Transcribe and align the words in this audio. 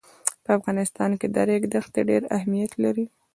په 0.43 0.49
افغانستان 0.59 1.11
کې 1.19 1.27
د 1.33 1.37
ریګ 1.49 1.63
دښتې 1.73 2.01
ډېر 2.09 2.23
اهمیت 2.37 2.71
لري. 2.83 3.05